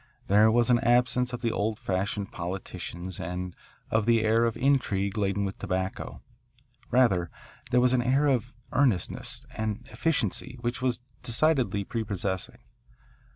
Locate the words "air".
4.23-4.45, 8.01-8.25